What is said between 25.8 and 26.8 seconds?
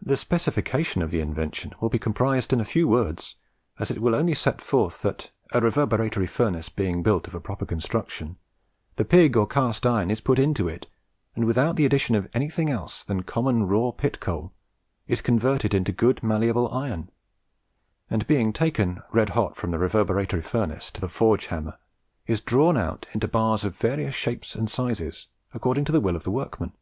to the will of the workmen."